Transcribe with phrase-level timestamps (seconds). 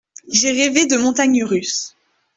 [0.29, 1.95] J’ai rêvé de montagnes russes.